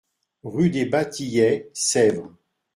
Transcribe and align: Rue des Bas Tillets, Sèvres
Rue 0.41 0.71
des 0.71 0.87
Bas 0.87 1.05
Tillets, 1.05 1.69
Sèvres 1.75 2.33